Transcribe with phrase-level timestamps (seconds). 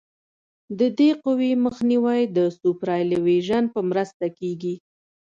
[0.79, 4.75] د دې قوې مخنیوی د سوپرایلیویشن په مرسته کیږي